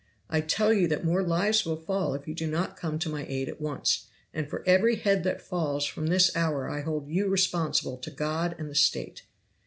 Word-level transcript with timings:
I 0.31 0.41
tell 0.41 0.73
you 0.73 0.87
that 0.87 1.05
more 1.05 1.21
lives 1.21 1.63
will 1.63 1.75
fall 1.75 2.15
if 2.15 2.27
you 2.27 2.33
do 2.33 2.47
not 2.47 2.75
come 2.75 2.97
to 2.97 3.07
my 3.07 3.23
aid 3.29 3.47
at 3.47 3.61
once! 3.61 4.07
and 4.33 4.49
for 4.49 4.63
every 4.67 4.95
head 4.95 5.23
that 5.25 5.43
falls 5.43 5.85
from 5.85 6.07
this 6.07 6.35
hour 6.35 6.67
I 6.67 6.81
hold 6.81 7.07
you 7.07 7.27
responsible 7.27 7.97
to 7.97 8.09
God 8.09 8.55
and 8.57 8.67
the 8.67 8.73
State. 8.73 9.21